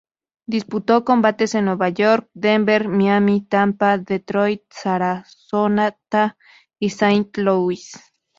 Disputó 0.47 1.05
combates 1.05 1.53
en 1.53 1.65
Nueva 1.65 1.89
York, 1.89 2.27
Denver, 2.33 2.87
Miami, 2.89 3.41
Tampa, 3.45 3.99
Detroit, 3.99 4.63
Sarasota 4.71 6.39
y 6.79 6.89
Saint 6.89 7.37
Louis. 7.37 7.91